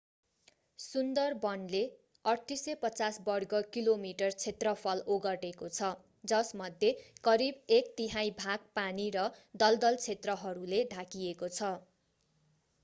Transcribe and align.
सुन्दरवनले 0.79 1.81
3,850 2.25 3.19
वर्ग 3.25 3.59
किलोमिटर 3.75 4.37
क्षेत्रफल 4.37 5.03
ओगटेको 5.15 5.69
छ 5.71 5.89
जसमध्ये 6.25 6.89
करिब 7.23 7.75
एक 7.77 7.93
तिहाइ 7.99 8.31
भाग 8.39 8.65
पानी 8.79 9.05
र 9.17 9.27
दलदल 9.59 9.99
क्षेत्रहरूले 10.01 10.81
ढाकिएको 10.95 11.51
छ 11.51 11.69